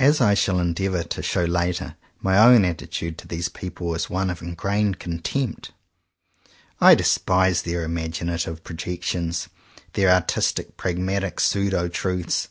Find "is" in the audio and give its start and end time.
3.94-4.10